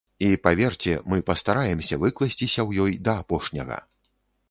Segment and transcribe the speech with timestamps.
[0.27, 3.83] І, паверце, мы пастараемся выкласціся ў ёй да апошняга.